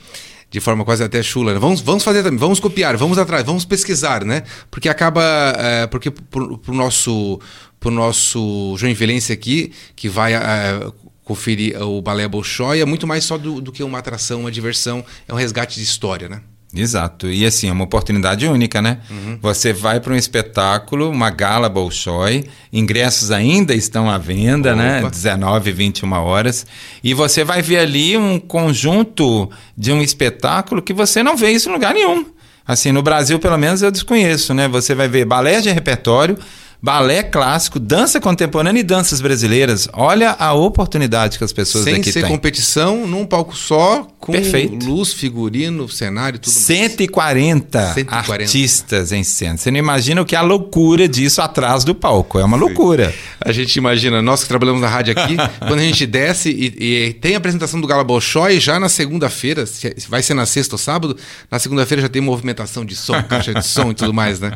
de 0.50 0.60
forma 0.60 0.84
quase 0.84 1.04
até 1.04 1.22
chula, 1.22 1.52
né? 1.52 1.58
vamos, 1.58 1.82
vamos 1.82 2.02
fazer 2.02 2.22
também, 2.22 2.38
vamos 2.38 2.58
copiar, 2.58 2.96
vamos 2.96 3.18
atrás, 3.18 3.44
vamos 3.44 3.66
pesquisar, 3.66 4.24
né? 4.24 4.42
Porque 4.70 4.88
acaba, 4.88 5.22
é, 5.58 5.86
porque 5.86 6.10
para 6.10 6.42
o 6.42 6.74
nosso, 6.74 7.38
pro 7.78 7.90
nosso 7.90 8.74
Joinvilense 8.78 9.30
aqui, 9.30 9.72
que 9.94 10.08
vai 10.08 10.32
é, 10.32 10.90
conferir 11.22 11.78
o 11.82 12.00
Balé 12.00 12.26
Bolshoi, 12.26 12.80
é 12.80 12.86
muito 12.86 13.06
mais 13.06 13.24
só 13.24 13.36
do, 13.36 13.60
do 13.60 13.70
que 13.70 13.82
uma 13.82 13.98
atração, 13.98 14.40
uma 14.40 14.50
diversão, 14.50 15.04
é 15.26 15.34
um 15.34 15.36
resgate 15.36 15.76
de 15.76 15.84
história, 15.84 16.30
né? 16.30 16.40
Exato. 16.74 17.28
E 17.28 17.46
assim, 17.46 17.68
é 17.68 17.72
uma 17.72 17.84
oportunidade 17.84 18.46
única, 18.46 18.82
né? 18.82 18.98
Uhum. 19.10 19.38
Você 19.40 19.72
vai 19.72 20.00
para 20.00 20.12
um 20.12 20.16
espetáculo, 20.16 21.10
uma 21.10 21.30
gala 21.30 21.68
Bolshoi, 21.68 22.44
ingressos 22.72 23.30
ainda 23.30 23.74
estão 23.74 24.10
à 24.10 24.18
venda, 24.18 24.74
né? 24.76 24.98
Opa. 24.98 25.04
né? 25.04 25.10
19, 25.10 25.72
21 25.72 26.12
horas. 26.12 26.66
E 27.02 27.14
você 27.14 27.42
vai 27.42 27.62
ver 27.62 27.78
ali 27.78 28.16
um 28.16 28.38
conjunto 28.38 29.50
de 29.76 29.92
um 29.92 30.02
espetáculo 30.02 30.82
que 30.82 30.92
você 30.92 31.22
não 31.22 31.36
vê 31.36 31.50
isso 31.52 31.70
em 31.70 31.72
lugar 31.72 31.94
nenhum. 31.94 32.26
Assim, 32.66 32.92
no 32.92 33.00
Brasil, 33.00 33.38
pelo 33.38 33.56
menos, 33.56 33.80
eu 33.80 33.90
desconheço, 33.90 34.52
né? 34.52 34.68
Você 34.68 34.94
vai 34.94 35.08
ver 35.08 35.24
balé 35.24 35.62
de 35.62 35.70
repertório, 35.70 36.36
balé 36.80 37.22
clássico, 37.22 37.78
dança 37.78 38.20
contemporânea 38.20 38.80
e 38.80 38.82
danças 38.84 39.20
brasileiras. 39.20 39.88
Olha 39.92 40.36
a 40.38 40.52
oportunidade 40.54 41.36
que 41.36 41.44
as 41.44 41.52
pessoas 41.52 41.84
Sem 41.84 41.94
daqui 41.94 42.12
ser 42.12 42.22
têm. 42.22 42.30
competição, 42.30 43.06
num 43.06 43.26
palco 43.26 43.56
só, 43.56 44.06
com 44.18 44.32
Perfeito. 44.32 44.86
luz, 44.86 45.12
figurino, 45.12 45.88
cenário, 45.88 46.38
tudo 46.38 46.52
mais. 46.52 46.64
140, 46.64 47.94
140. 47.94 48.42
artistas 48.42 49.12
em 49.12 49.24
cena. 49.24 49.56
Você 49.56 49.70
não 49.70 49.78
imagina 49.78 50.22
o 50.22 50.24
que 50.24 50.36
é 50.36 50.38
a 50.38 50.42
loucura 50.42 51.08
disso 51.08 51.42
atrás 51.42 51.82
do 51.84 51.94
palco. 51.94 52.38
É 52.38 52.44
uma 52.44 52.56
loucura. 52.56 53.12
A 53.40 53.52
gente 53.52 53.76
imagina, 53.76 54.22
nós 54.22 54.42
que 54.42 54.48
trabalhamos 54.48 54.80
na 54.80 54.88
rádio 54.88 55.14
aqui, 55.16 55.36
quando 55.58 55.80
a 55.80 55.84
gente 55.84 56.06
desce 56.06 56.50
e, 56.50 57.06
e 57.08 57.12
tem 57.14 57.34
a 57.34 57.38
apresentação 57.38 57.80
do 57.80 57.86
Gala 57.86 58.04
Bolshoi, 58.04 58.60
já 58.60 58.78
na 58.78 58.88
segunda-feira, 58.88 59.66
se 59.66 59.94
vai 60.08 60.22
ser 60.22 60.34
na 60.34 60.46
sexta 60.46 60.74
ou 60.74 60.78
sábado, 60.78 61.16
na 61.50 61.58
segunda-feira 61.58 62.02
já 62.02 62.08
tem 62.08 62.22
movimentação 62.22 62.84
de 62.84 62.94
som, 62.94 63.20
caixa 63.22 63.52
de 63.52 63.66
som 63.66 63.90
e 63.90 63.94
tudo 63.94 64.14
mais, 64.14 64.38
né? 64.38 64.52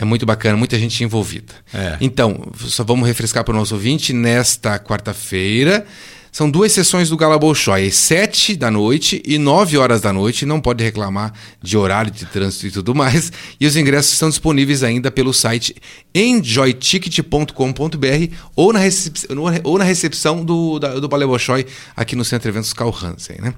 É 0.00 0.04
muito 0.04 0.24
bacana, 0.24 0.56
muita 0.56 0.78
gente 0.78 1.04
envolvida. 1.04 1.52
É. 1.74 1.98
Então, 2.00 2.50
só 2.56 2.82
vamos 2.82 3.06
refrescar 3.06 3.44
para 3.44 3.54
o 3.54 3.58
nosso 3.58 3.74
ouvinte, 3.74 4.14
nesta 4.14 4.78
quarta-feira, 4.78 5.84
são 6.32 6.48
duas 6.48 6.70
sessões 6.72 7.08
do 7.08 7.16
Gala 7.16 7.36
Bolshoi, 7.38 7.88
às 7.88 7.96
7 7.96 8.54
da 8.56 8.70
noite 8.70 9.20
e 9.26 9.36
9 9.36 9.76
horas 9.76 10.00
da 10.00 10.12
noite. 10.12 10.46
Não 10.46 10.60
pode 10.60 10.82
reclamar 10.84 11.32
de 11.60 11.76
horário 11.76 12.10
de 12.10 12.24
trânsito 12.24 12.66
e 12.68 12.70
tudo 12.70 12.94
mais. 12.94 13.32
E 13.60 13.66
os 13.66 13.76
ingressos 13.76 14.12
estão 14.12 14.28
disponíveis 14.28 14.82
ainda 14.84 15.10
pelo 15.10 15.34
site 15.34 15.74
enjoyticket.com.br 16.14 18.34
ou, 18.56 18.72
ou 19.64 19.78
na 19.78 19.84
recepção 19.84 20.44
do, 20.44 20.78
da- 20.78 20.98
do 21.00 21.08
Balé 21.08 21.26
Bolshoi 21.26 21.66
aqui 21.96 22.14
no 22.16 22.24
Centro 22.24 22.48
Eventos 22.48 22.72
Carl 22.72 22.94
Hansen. 23.02 23.36
Né? 23.40 23.54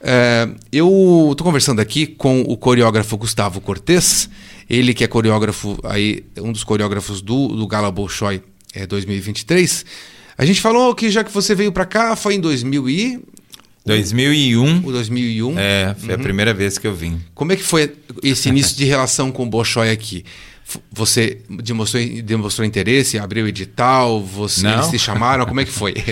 É, 0.00 0.48
eu 0.72 1.28
estou 1.32 1.44
conversando 1.44 1.80
aqui 1.80 2.06
com 2.06 2.42
o 2.42 2.56
coreógrafo 2.56 3.16
Gustavo 3.16 3.60
Cortes, 3.60 4.28
ele 4.68 4.92
que 4.92 5.04
é 5.04 5.06
coreógrafo 5.06 5.78
aí, 5.84 6.24
um 6.38 6.52
dos 6.52 6.64
coreógrafos 6.64 7.22
do, 7.22 7.48
do 7.48 7.66
Gala 7.66 7.90
Bolshoi 7.90 8.42
é, 8.74 8.86
2023. 8.86 9.84
A 10.36 10.44
gente 10.44 10.60
falou 10.60 10.94
que 10.94 11.10
já 11.10 11.24
que 11.24 11.32
você 11.32 11.54
veio 11.54 11.72
para 11.72 11.84
cá 11.84 12.14
foi 12.14 12.34
em 12.34 12.40
2000 12.40 12.88
e 12.88 13.24
2001 13.88 14.86
o 14.86 14.92
2001. 14.92 15.58
é, 15.58 15.94
foi 15.98 16.14
a 16.14 16.18
primeira 16.18 16.54
vez 16.54 16.78
que 16.78 16.86
eu 16.86 16.94
vim. 16.94 17.20
Como 17.34 17.52
é 17.52 17.56
que 17.56 17.62
foi 17.62 17.92
esse 18.22 18.48
início 18.50 18.76
de 18.76 18.84
relação 18.84 19.30
com 19.30 19.42
o 19.42 19.46
Bolshoi 19.46 19.90
aqui? 19.90 20.24
Você 20.92 21.38
demonstrou, 21.48 22.02
demonstrou 22.22 22.66
interesse, 22.66 23.18
abriu 23.18 23.48
edital, 23.48 24.22
você, 24.22 24.62
Não. 24.62 24.74
eles 24.74 24.90
te 24.90 24.98
chamaram, 24.98 25.46
como 25.46 25.60
é 25.60 25.64
que 25.64 25.72
foi? 25.72 25.94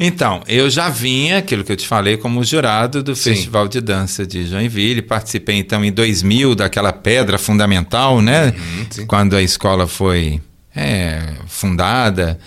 Então, 0.00 0.44
eu 0.46 0.70
já 0.70 0.88
vinha, 0.88 1.38
aquilo 1.38 1.64
que 1.64 1.72
eu 1.72 1.76
te 1.76 1.84
falei, 1.84 2.16
como 2.16 2.44
jurado 2.44 3.02
do 3.02 3.16
Sim. 3.16 3.30
Festival 3.30 3.66
de 3.66 3.80
Dança 3.80 4.24
de 4.24 4.46
Joinville. 4.46 5.02
Participei, 5.02 5.56
então, 5.56 5.84
em 5.84 5.90
2000 5.90 6.54
daquela 6.54 6.92
pedra 6.92 7.36
fundamental, 7.36 8.22
né? 8.22 8.54
Uhum. 8.96 9.06
Quando 9.08 9.34
a 9.34 9.42
escola 9.42 9.88
foi 9.88 10.40
é, 10.74 11.34
fundada. 11.48 12.38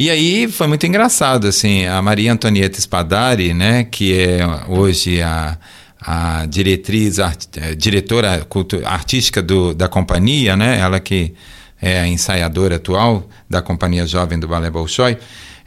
E 0.00 0.08
aí 0.08 0.48
foi 0.48 0.66
muito 0.66 0.86
engraçado, 0.86 1.46
assim, 1.46 1.84
a 1.84 2.00
Maria 2.00 2.32
Antonieta 2.32 2.80
Spadari, 2.80 3.52
né? 3.52 3.84
Que 3.84 4.18
é 4.18 4.40
hoje 4.66 5.20
a, 5.20 5.58
a 6.00 6.46
diretriz, 6.46 7.18
art- 7.18 7.58
eh, 7.58 7.74
diretora 7.74 8.46
artística 8.86 9.42
do, 9.42 9.74
da 9.74 9.88
companhia, 9.88 10.56
né? 10.56 10.78
Ela 10.80 11.00
que 11.00 11.34
é 11.82 12.00
a 12.00 12.08
ensaiadora 12.08 12.76
atual 12.76 13.28
da 13.46 13.60
Companhia 13.60 14.06
Jovem 14.06 14.38
do 14.40 14.48
Balé 14.48 14.70
Bolshoi. 14.70 15.18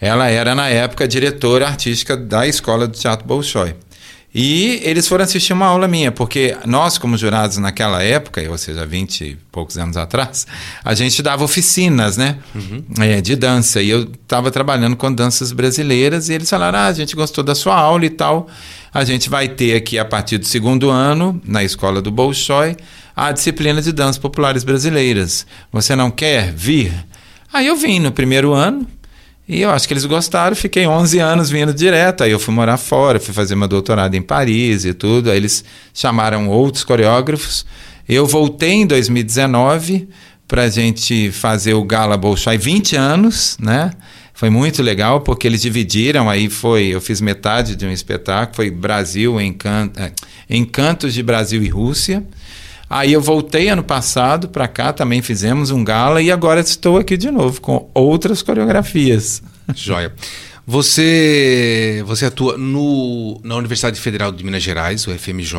Ela 0.01 0.27
era, 0.31 0.55
na 0.55 0.67
época, 0.67 1.07
diretora 1.07 1.67
artística 1.67 2.17
da 2.17 2.47
Escola 2.47 2.87
do 2.87 2.97
Teatro 2.97 3.27
Bolshoi. 3.27 3.75
E 4.35 4.81
eles 4.83 5.07
foram 5.07 5.23
assistir 5.23 5.53
uma 5.53 5.67
aula 5.67 5.87
minha, 5.87 6.11
porque 6.11 6.57
nós, 6.65 6.97
como 6.97 7.15
jurados 7.15 7.57
naquela 7.57 8.01
época, 8.01 8.41
ou 8.49 8.57
seja, 8.57 8.83
20 8.83 9.21
e 9.21 9.37
poucos 9.51 9.77
anos 9.77 9.95
atrás, 9.95 10.47
a 10.83 10.95
gente 10.95 11.21
dava 11.21 11.43
oficinas, 11.43 12.17
né? 12.17 12.37
É, 12.99 13.21
de 13.21 13.35
dança. 13.35 13.79
E 13.79 13.89
eu 13.89 14.03
estava 14.03 14.49
trabalhando 14.49 14.95
com 14.95 15.13
danças 15.13 15.51
brasileiras 15.51 16.29
e 16.29 16.33
eles 16.33 16.49
falaram: 16.49 16.79
ah, 16.79 16.87
a 16.87 16.93
gente 16.93 17.15
gostou 17.15 17.43
da 17.43 17.53
sua 17.53 17.75
aula 17.75 18.05
e 18.05 18.09
tal. 18.09 18.47
A 18.91 19.03
gente 19.03 19.29
vai 19.29 19.47
ter 19.47 19.75
aqui, 19.75 19.99
a 19.99 20.05
partir 20.05 20.39
do 20.39 20.45
segundo 20.45 20.89
ano, 20.89 21.39
na 21.45 21.63
escola 21.63 22.01
do 22.01 22.11
Bolshoi, 22.11 22.75
a 23.15 23.31
disciplina 23.31 23.81
de 23.81 23.91
danças 23.91 24.17
populares 24.17 24.63
brasileiras. 24.63 25.45
Você 25.71 25.95
não 25.95 26.09
quer 26.09 26.51
vir? 26.51 26.91
Aí 27.51 27.67
eu 27.67 27.75
vim 27.75 27.99
no 27.99 28.11
primeiro 28.11 28.51
ano. 28.51 28.87
E 29.47 29.61
eu 29.61 29.69
acho 29.71 29.87
que 29.87 29.93
eles 29.93 30.05
gostaram, 30.05 30.55
fiquei 30.55 30.87
11 30.87 31.19
anos 31.19 31.49
vindo 31.49 31.73
direto. 31.73 32.23
Aí 32.23 32.31
eu 32.31 32.39
fui 32.39 32.53
morar 32.53 32.77
fora, 32.77 33.19
fui 33.19 33.33
fazer 33.33 33.55
meu 33.55 33.67
doutorado 33.67 34.15
em 34.15 34.21
Paris 34.21 34.85
e 34.85 34.93
tudo. 34.93 35.29
Aí 35.29 35.37
eles 35.37 35.63
chamaram 35.93 36.47
outros 36.47 36.83
coreógrafos. 36.83 37.65
Eu 38.07 38.25
voltei 38.25 38.71
em 38.71 38.87
2019 38.87 40.07
para 40.47 40.63
a 40.63 40.69
gente 40.69 41.31
fazer 41.31 41.73
o 41.73 41.83
Gala 41.83 42.15
Bolshoi 42.15 42.57
20 42.57 42.95
anos, 42.95 43.57
né? 43.59 43.91
Foi 44.33 44.49
muito 44.49 44.81
legal 44.81 45.21
porque 45.21 45.47
eles 45.47 45.61
dividiram, 45.61 46.29
aí 46.29 46.49
foi, 46.49 46.87
eu 46.87 46.99
fiz 46.99 47.21
metade 47.21 47.75
de 47.75 47.85
um 47.85 47.91
espetáculo, 47.91 48.55
foi 48.55 48.71
Brasil, 48.71 49.39
Encanto, 49.39 49.99
é, 49.99 50.11
Encantos 50.49 51.13
de 51.13 51.21
Brasil 51.21 51.61
e 51.63 51.69
Rússia. 51.69 52.23
Aí 52.93 53.11
eu 53.11 53.21
voltei 53.21 53.69
ano 53.69 53.83
passado 53.83 54.47
para 54.49 54.67
cá, 54.67 54.93
também 54.93 55.19
fizemos 55.21 55.71
um 55.71 55.83
gala 55.83 56.21
e 56.21 56.29
agora 56.31 56.59
estou 56.59 56.97
aqui 56.97 57.17
de 57.17 57.31
novo 57.31 57.59
com 57.59 57.89
outras 57.93 58.43
coreografias. 58.43 59.41
Joia. 59.73 60.13
Você, 60.65 62.03
você 62.05 62.25
atua 62.27 62.57
no, 62.57 63.39
na 63.43 63.55
Universidade 63.55 63.99
Federal 63.99 64.31
de 64.31 64.43
Minas 64.45 64.61
Gerais, 64.63 65.05
o 65.07 65.11
FMJ. 65.11 65.57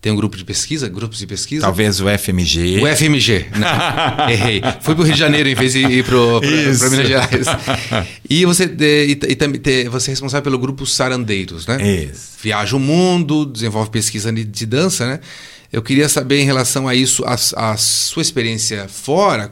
Tem 0.00 0.10
um 0.12 0.16
grupo 0.16 0.36
de 0.36 0.44
pesquisa, 0.44 0.88
grupos 0.88 1.18
de 1.18 1.26
pesquisa. 1.26 1.62
Talvez 1.62 2.00
o 2.00 2.06
FMG. 2.18 2.80
O 2.82 2.96
FMG. 2.96 3.46
Não, 3.56 3.68
errei. 4.28 4.62
Fui 4.80 4.94
para 4.94 5.02
o 5.02 5.04
Rio 5.04 5.14
de 5.14 5.18
Janeiro 5.20 5.48
em 5.48 5.54
vez 5.54 5.72
de 5.74 5.80
ir 5.80 6.04
para 6.04 6.16
Minas 6.90 7.06
Gerais. 7.06 7.46
E 8.28 8.44
você, 8.44 8.64
e, 8.64 9.10
e 9.12 9.14
te- 9.36 9.88
você 9.88 10.10
é 10.10 10.12
responsável 10.12 10.42
pelo 10.42 10.58
grupo 10.58 10.84
Sarandeiros, 10.84 11.66
né? 11.66 11.80
Isso. 12.10 12.30
Viaja 12.42 12.76
o 12.76 12.80
mundo, 12.80 13.46
desenvolve 13.46 13.90
pesquisa 13.90 14.32
de 14.32 14.66
dança, 14.66 15.06
né? 15.06 15.20
Eu 15.72 15.82
queria 15.82 16.08
saber 16.08 16.40
em 16.40 16.44
relação 16.44 16.88
a 16.88 16.94
isso, 16.94 17.24
a, 17.24 17.36
a 17.72 17.76
sua 17.76 18.22
experiência 18.22 18.88
fora, 18.88 19.50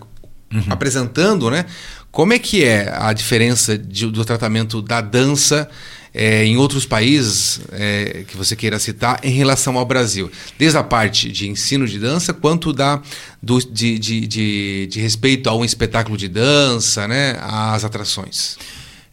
apresentando, 0.68 1.50
né? 1.50 1.64
Como 2.10 2.32
é 2.32 2.38
que 2.38 2.64
é 2.64 2.92
a 2.96 3.12
diferença 3.12 3.76
de- 3.76 4.06
do 4.10 4.24
tratamento 4.24 4.80
da 4.80 5.00
dança 5.00 5.68
eh, 6.14 6.44
em 6.46 6.56
outros 6.56 6.86
países 6.86 7.60
eh, 7.70 8.24
que 8.26 8.34
você 8.36 8.56
queira 8.56 8.78
citar 8.78 9.20
em 9.22 9.30
relação 9.30 9.76
ao 9.76 9.84
Brasil? 9.84 10.30
Desde 10.58 10.78
a 10.78 10.82
parte 10.82 11.30
de 11.30 11.48
ensino 11.48 11.86
de 11.86 11.98
dança, 11.98 12.32
quanto 12.32 12.72
da, 12.72 13.00
do, 13.42 13.58
de, 13.60 13.98
de, 13.98 14.26
de, 14.26 14.86
de 14.90 15.00
respeito 15.00 15.48
a 15.50 15.54
um 15.54 15.64
espetáculo 15.64 16.16
de 16.16 16.28
dança, 16.28 17.06
né? 17.06 17.36
Às 17.42 17.84
atrações. 17.84 18.56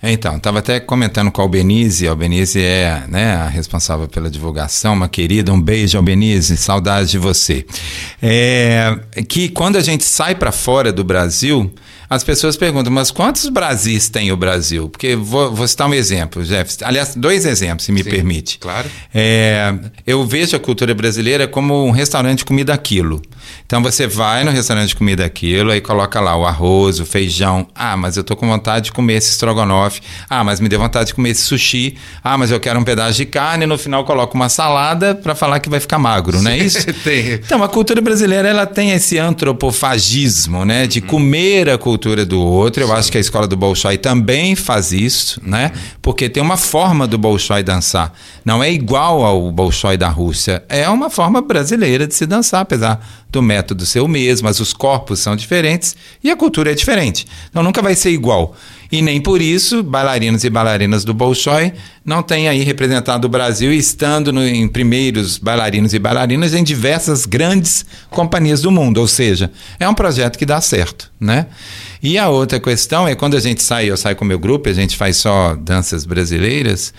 É, 0.06 0.12
Então, 0.12 0.38
estava 0.38 0.60
até 0.60 0.80
comentando 0.80 1.32
com 1.32 1.42
a 1.42 1.44
Albenise, 1.44 2.08
a 2.08 2.12
Albenise 2.12 2.62
é 2.62 3.04
né, 3.08 3.36
a 3.36 3.48
responsável 3.48 4.08
pela 4.08 4.30
divulgação, 4.30 4.94
uma 4.94 5.10
querida, 5.10 5.52
um 5.52 5.62
beijo, 5.62 5.98
Albenise, 5.98 6.56
saudade 6.58 7.10
de 7.10 7.18
você. 7.18 7.66
É, 8.22 8.98
que 9.28 9.50
quando 9.50 9.78
a 9.78 9.82
gente 9.82 10.04
sai 10.04 10.36
para 10.36 10.52
fora 10.52 10.94
do 10.94 11.04
Brasil, 11.04 11.74
as 12.10 12.24
pessoas 12.24 12.56
perguntam, 12.56 12.94
mas 12.94 13.10
quantos 13.10 13.50
Brasis 13.50 14.10
tem 14.10 14.32
o 14.32 14.38
Brasil? 14.38 14.90
Porque 14.90 15.16
vou, 15.16 15.54
vou 15.54 15.68
citar 15.68 15.90
um 15.90 15.94
exemplo, 15.94 16.44
Jeff. 16.44 16.78
Aliás, 16.84 17.16
dois 17.16 17.46
exemplos, 17.46 17.86
se 17.86 17.92
me 17.92 18.04
Sim, 18.04 18.10
permite. 18.10 18.60
claro. 18.60 18.88
É, 19.14 19.74
eu 20.06 20.24
vejo 20.26 20.56
a 20.56 20.60
cultura 20.60 20.94
brasileira 20.94 21.48
como 21.48 21.84
um 21.86 21.92
restaurante 21.92 22.40
de 22.40 22.46
comida 22.46 22.74
a 22.74 22.78
quilo. 22.78 23.22
Então 23.66 23.82
você 23.82 24.08
vai 24.08 24.44
no 24.44 24.52
restaurante 24.52 24.90
de 24.90 24.96
comida 24.96 25.26
a 25.26 25.30
quilo, 25.30 25.72
aí 25.72 25.82
coloca 25.82 26.20
lá 26.20 26.36
o 26.36 26.46
arroz, 26.46 27.00
o 27.00 27.06
feijão. 27.06 27.68
Ah, 27.74 27.98
mas 27.98 28.18
eu 28.18 28.24
tô 28.24 28.36
com 28.36 28.48
vontade 28.48 28.86
de 28.86 28.92
comer 28.92 29.16
esse 29.16 29.32
estrogonofe. 29.32 30.02
Ah, 30.30 30.44
mas 30.44 30.60
me 30.60 30.70
deu 30.70 30.80
vontade 30.80 31.08
de 31.08 31.14
comer 31.16 31.32
esse 31.32 31.42
sushi. 31.42 31.98
Ah, 32.24 32.38
mas 32.38 32.52
eu 32.52 32.60
quero 32.60 32.80
um 32.80 32.84
pedaço 32.84 33.18
de 33.18 33.26
carne 33.26 33.64
e 33.64 33.68
no 33.68 33.78
final 33.78 34.06
coloco 34.06 34.36
uma 34.36 34.50
salada 34.50 35.16
para 35.16 35.36
falar 35.36 35.60
que 35.60 35.70
vai 35.70 35.80
ficar 35.80 35.98
magro, 35.98 36.42
não 36.42 36.52
é 36.52 36.58
isso? 36.58 36.86
Tem. 37.04 37.34
Então, 37.34 37.64
a 37.64 37.68
cultura 37.68 38.02
brasileira 38.02 38.48
ela 38.48 38.66
tem 38.66 38.92
esse 38.92 39.18
antropofagismo, 39.18 40.66
né, 40.66 40.88
de 40.88 41.02
comer 41.02 41.70
a 41.70 41.78
cultura 41.78 42.26
do 42.26 42.40
outro. 42.40 42.84
Eu 42.84 42.94
acho 42.94 43.12
que 43.12 43.18
a 43.18 43.22
escola 43.22 43.48
do 43.48 43.56
Bolshoi 43.56 43.98
também 43.98 44.56
faz 44.56 44.92
isso, 44.92 45.42
né? 45.44 45.72
Porque 46.02 46.30
tem 46.30 46.42
uma 46.42 46.58
forma 46.58 47.08
do 47.08 47.18
Bolshoi 47.18 47.64
dançar. 47.64 48.14
Não 48.44 48.64
é 48.64 48.72
igual 48.72 49.24
ao 49.24 49.52
Bolshoi 49.52 49.98
da 49.98 50.10
Rússia. 50.10 50.64
É 50.70 50.88
uma 50.90 51.10
forma 51.10 51.42
brasileira 51.42 52.08
de 52.08 52.14
se 52.16 52.26
dançar, 52.26 52.62
apesar 52.62 53.00
do 53.36 53.42
método 53.42 53.86
ser 53.86 54.00
o 54.00 54.08
mesmo, 54.08 54.46
mas 54.48 54.60
os 54.60 54.72
corpos 54.74 55.20
são 55.20 55.36
diferentes 55.36 55.96
e 56.24 56.32
a 56.32 56.36
cultura 56.38 56.72
é 56.72 56.74
diferente. 56.74 57.28
Então 57.50 57.62
nunca 57.62 57.82
vai 57.82 57.94
ser 57.96 58.12
igual. 58.12 58.56
E 58.92 59.02
nem 59.02 59.20
por 59.20 59.42
isso, 59.42 59.84
bailarinos 59.84 60.44
e 60.44 60.50
bailarinas 60.50 61.04
do 61.04 61.14
Bolshoi 61.14 61.74
não 62.04 62.24
têm 62.24 62.48
aí 62.48 62.64
representado 62.64 63.26
o 63.26 63.30
Brasil 63.30 63.74
estando 63.74 64.32
no- 64.32 64.46
em 64.46 64.68
primeiros 64.68 65.38
bailarinos 65.38 65.94
e 65.94 66.00
bailarinas 66.00 66.54
em 66.54 66.64
diversas 66.64 67.26
grandes 67.26 67.86
companhias 68.10 68.62
do 68.62 68.72
mundo. 68.72 69.00
Ou 69.00 69.08
seja, 69.08 69.52
é 69.80 69.88
um 69.90 69.94
projeto 69.94 70.38
que 70.38 70.46
dá 70.46 70.62
certo, 70.62 71.12
né? 71.20 71.48
E 72.02 72.18
a 72.18 72.30
outra 72.30 72.60
questão 72.60 73.08
é 73.08 73.16
quando 73.16 73.36
a 73.36 73.40
gente 73.40 73.62
sai, 73.62 73.90
eu 73.90 73.98
saio 73.98 74.16
com 74.16 74.24
o 74.24 74.28
meu 74.28 74.40
grupo, 74.40 74.70
a 74.70 74.74
gente 74.74 74.96
faz 74.96 75.18
só 75.18 75.56
danças 75.56 76.06
brasileiras, 76.06 76.94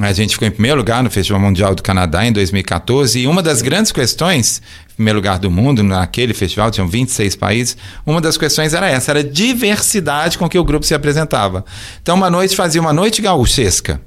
A 0.00 0.12
gente 0.12 0.32
ficou 0.32 0.48
em 0.48 0.50
primeiro 0.50 0.76
lugar 0.76 1.02
no 1.02 1.10
Festival 1.10 1.40
Mundial 1.40 1.74
do 1.74 1.82
Canadá 1.82 2.26
em 2.26 2.32
2014 2.32 3.20
e 3.20 3.26
uma 3.26 3.42
das 3.42 3.62
grandes 3.62 3.92
questões, 3.92 4.60
primeiro 4.96 5.18
lugar 5.18 5.38
do 5.38 5.50
mundo, 5.50 5.82
naquele 5.82 6.34
festival, 6.34 6.70
tinham 6.70 6.88
26 6.88 7.36
países, 7.36 7.76
uma 8.04 8.20
das 8.20 8.36
questões 8.36 8.74
era 8.74 8.88
essa, 8.88 9.12
era 9.12 9.20
a 9.20 9.22
diversidade 9.22 10.36
com 10.36 10.48
que 10.48 10.58
o 10.58 10.64
grupo 10.64 10.84
se 10.84 10.94
apresentava. 10.94 11.64
Então, 12.02 12.16
uma 12.16 12.28
noite 12.28 12.56
fazia 12.56 12.80
uma 12.80 12.92
noite 12.92 13.22
gaúchesca. 13.22 14.00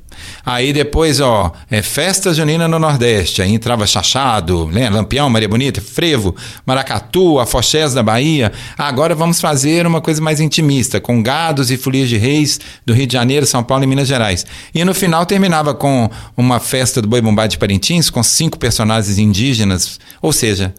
Aí 0.45 0.71
depois, 0.71 1.19
ó, 1.19 1.51
é 1.69 1.81
festa 1.81 2.33
junina 2.33 2.67
no 2.67 2.79
Nordeste. 2.79 3.41
Aí 3.41 3.53
entrava 3.53 3.85
Chachado, 3.85 4.67
né, 4.67 4.89
Lampião, 4.89 5.29
Maria 5.29 5.49
Bonita, 5.49 5.81
Frevo, 5.81 6.35
Maracatu, 6.65 7.39
Afoxés 7.39 7.93
da 7.93 8.03
Bahia. 8.03 8.51
Agora 8.77 9.13
vamos 9.13 9.41
fazer 9.41 9.85
uma 9.85 10.01
coisa 10.01 10.21
mais 10.21 10.39
intimista, 10.39 10.99
com 10.99 11.21
gados 11.21 11.71
e 11.71 11.77
folias 11.77 12.09
de 12.09 12.17
reis 12.17 12.59
do 12.85 12.93
Rio 12.93 13.07
de 13.07 13.13
Janeiro, 13.13 13.45
São 13.45 13.63
Paulo 13.63 13.83
e 13.83 13.87
Minas 13.87 14.07
Gerais. 14.07 14.45
E 14.73 14.83
no 14.83 14.93
final 14.93 15.25
terminava 15.25 15.73
com 15.73 16.09
uma 16.35 16.59
festa 16.59 17.01
do 17.01 17.07
Boi 17.07 17.21
Bombado 17.21 17.49
de 17.49 17.57
Parintins, 17.57 18.09
com 18.09 18.23
cinco 18.23 18.57
personagens 18.57 19.17
indígenas. 19.17 19.99
Ou 20.21 20.31
seja, 20.31 20.73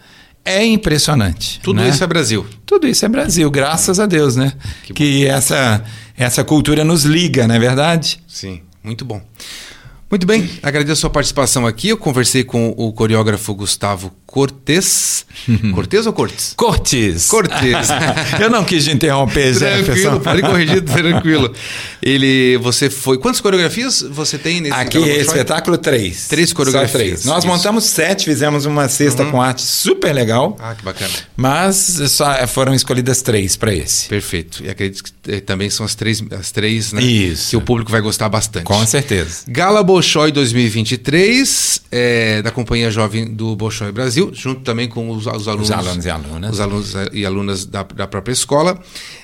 é 0.44 0.64
impressionante. 0.64 1.60
Tudo 1.62 1.80
né? 1.80 1.88
isso 1.88 2.02
é 2.02 2.06
Brasil. 2.06 2.46
Tudo 2.64 2.86
isso 2.86 3.04
é 3.04 3.08
Brasil, 3.08 3.50
graças 3.50 4.00
a 4.00 4.06
Deus, 4.06 4.34
né? 4.34 4.52
Que, 4.82 4.94
que 4.94 5.26
essa, 5.26 5.84
essa 6.16 6.42
cultura 6.42 6.84
nos 6.84 7.04
liga, 7.04 7.46
não 7.46 7.54
é 7.54 7.58
verdade? 7.58 8.18
Sim. 8.26 8.62
Muito 8.82 9.04
bom. 9.04 9.20
Muito 10.10 10.26
bem, 10.26 10.48
agradeço 10.62 10.92
a 10.92 10.96
sua 11.02 11.10
participação 11.10 11.66
aqui. 11.66 11.90
Eu 11.90 11.96
conversei 11.98 12.42
com 12.42 12.74
o 12.78 12.92
coreógrafo 12.94 13.54
Gustavo 13.54 14.10
Cortes. 14.24 15.26
Cortes 15.74 16.06
ou 16.06 16.12
Cortes? 16.14 16.54
Cortes. 16.56 17.28
Cortes. 17.28 17.88
Eu 18.40 18.48
não 18.48 18.64
quis 18.64 18.84
te 18.84 18.90
interromper, 18.90 19.52
Jefferson. 19.52 20.18
Tranquilo, 20.18 20.20
pode 20.20 20.42
corrigir, 20.42 20.80
tranquilo. 20.84 21.52
Ele, 22.02 22.56
você 22.58 22.88
foi... 22.88 23.18
Quantas 23.18 23.40
coreografias 23.42 24.00
você 24.02 24.38
tem 24.38 24.62
nesse 24.62 24.74
Aqui, 24.74 24.98
espetáculo 24.98 25.76
três. 25.76 26.26
Três 26.28 26.54
coreografias. 26.54 26.90
Só 26.90 26.98
três. 26.98 27.24
Nós 27.26 27.44
Isso. 27.44 27.52
montamos 27.52 27.84
sete, 27.84 28.24
fizemos 28.24 28.64
uma 28.64 28.88
sexta 28.88 29.24
uhum. 29.24 29.30
com 29.30 29.42
arte 29.42 29.60
super 29.60 30.14
legal. 30.14 30.56
Ah, 30.58 30.74
que 30.74 30.84
bacana. 30.84 31.12
Mas 31.36 31.76
só 32.08 32.46
foram 32.46 32.74
escolhidas 32.74 33.20
três 33.20 33.56
para 33.56 33.74
esse. 33.74 34.08
Perfeito. 34.08 34.64
E 34.64 34.70
acredito 34.70 35.04
que 35.04 35.12
eh, 35.28 35.40
também 35.40 35.68
são 35.68 35.84
as 35.84 35.94
três, 35.94 36.22
as 36.32 36.50
três 36.50 36.92
né, 36.92 37.02
Isso. 37.02 37.50
que 37.50 37.56
o 37.56 37.60
público 37.60 37.90
vai 37.90 38.00
gostar 38.00 38.28
bastante. 38.28 38.64
Com 38.64 38.86
certeza. 38.86 39.44
Gala 39.48 39.82
Bolshoi 39.98 40.30
2023, 40.30 41.82
é, 41.90 42.40
da 42.40 42.52
Companhia 42.52 42.88
Jovem 42.88 43.26
do 43.26 43.56
Bolshoi 43.56 43.90
Brasil, 43.90 44.30
junto 44.32 44.60
também 44.60 44.86
com 44.86 45.10
os, 45.10 45.26
os 45.26 45.48
alunos. 45.48 45.68
Os 45.68 45.70
alunos 45.72 46.04
e 46.04 46.08
alunas. 46.08 46.52
Os 46.52 46.60
alunos 46.60 46.94
e 47.12 47.26
alunas 47.26 47.64
da, 47.66 47.82
da 47.82 48.06
própria 48.06 48.32
escola. 48.32 48.78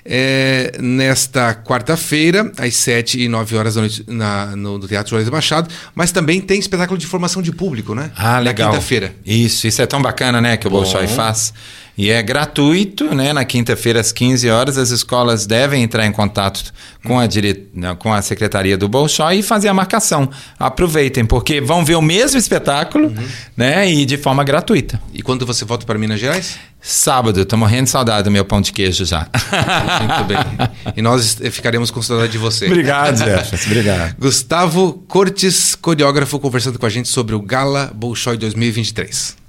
É, 0.05 0.77
nesta 0.81 1.55
quarta-feira, 1.55 2.51
às 2.59 2.75
7 2.75 3.21
e 3.23 3.29
9 3.29 3.57
horas 3.57 3.77
da 3.77 3.83
noite, 3.83 4.05
na, 4.09 4.57
no, 4.57 4.77
no 4.77 4.89
Teatro 4.89 5.11
Juarez 5.11 5.31
Machado, 5.31 5.71
mas 5.95 6.11
também 6.11 6.41
tem 6.41 6.59
espetáculo 6.59 6.99
de 6.99 7.07
formação 7.07 7.41
de 7.41 7.53
público, 7.53 7.95
né? 7.95 8.11
Ah, 8.17 8.41
legal. 8.41 8.71
Na 8.71 8.75
quinta-feira. 8.75 9.15
Isso, 9.25 9.69
isso 9.69 9.81
é 9.81 9.87
tão 9.87 10.03
bacana, 10.03 10.41
né, 10.41 10.57
que 10.57 10.67
o 10.67 10.71
Bolshoi 10.71 11.07
faz. 11.07 11.55
E 11.97 12.11
é 12.11 12.21
gratuito, 12.23 13.15
né? 13.15 13.33
Na 13.33 13.45
quinta-feira, 13.45 14.01
às 14.01 14.11
15 14.11 14.51
horas, 14.51 14.77
as 14.77 14.91
escolas 14.91 15.47
devem 15.47 15.83
entrar 15.83 16.05
em 16.05 16.11
contato 16.11 16.73
com 17.05 17.21
a, 17.21 17.27
dire... 17.27 17.69
com 18.01 18.13
a 18.13 18.21
Secretaria 18.21 18.77
do 18.77 18.89
Bolshoi 18.89 19.39
e 19.39 19.43
fazer 19.43 19.69
a 19.69 19.75
marcação. 19.75 20.29
Aproveitem, 20.59 21.25
porque 21.25 21.61
vão 21.61 21.85
ver 21.85 21.95
o 21.95 22.03
mesmo 22.03 22.37
espetáculo, 22.37 23.09
uhum. 23.09 23.29
né? 23.57 23.89
E 23.89 24.05
de 24.05 24.17
forma 24.17 24.43
gratuita. 24.43 25.01
E 25.13 25.23
quando 25.23 25.47
você 25.47 25.65
volta 25.65 25.87
para 25.87 25.97
Minas 25.97 26.19
Gerais? 26.19 26.59
Sábado, 26.81 27.41
estou 27.41 27.59
morrendo 27.59 27.85
de 27.85 27.91
saudade 27.91 28.25
do 28.25 28.31
meu 28.31 28.45
pão 28.45 28.61
de 28.61 28.73
queijo 28.73 29.05
já. 29.05 29.29
Muito 30.03 30.25
bem. 30.25 30.93
E 30.97 31.01
nós 31.01 31.39
ficaremos 31.53 31.93
com 31.93 32.03
saudade 32.03 32.33
de 32.33 32.39
você. 32.39 32.67
Obrigado, 32.67 33.17
Jefferson. 33.25 33.67
Obrigado. 33.71 34.17
Gustavo 34.19 34.93
Cortes, 35.07 35.77
coreógrafo, 35.77 36.41
conversando 36.41 36.79
com 36.79 36.87
a 36.87 36.91
gente 36.91 37.09
sobre 37.09 37.35
o 37.35 37.41
Gala 37.41 37.91
Bolshoi 37.95 38.37
2023. 38.37 39.44